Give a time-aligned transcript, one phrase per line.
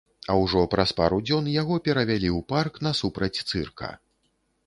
[0.33, 3.93] А ўжо праз пару дзён яго перавялі ў парк насупраць цырка.